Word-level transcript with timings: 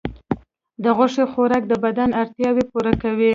د 0.83 0.85
غوښې 0.97 1.25
خوراک 1.31 1.63
د 1.67 1.73
بدن 1.83 2.09
اړتیاوې 2.21 2.63
پوره 2.71 2.93
کوي. 3.01 3.29